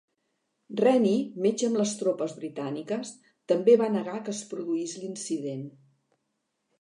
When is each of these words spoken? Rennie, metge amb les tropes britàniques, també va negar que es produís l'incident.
Rennie, 0.79 1.41
metge 1.45 1.67
amb 1.71 1.79
les 1.81 1.91
tropes 1.99 2.33
britàniques, 2.39 3.11
també 3.53 3.75
va 3.81 3.91
negar 3.97 4.15
que 4.23 4.35
es 4.37 4.41
produís 4.55 4.97
l'incident. 5.03 5.63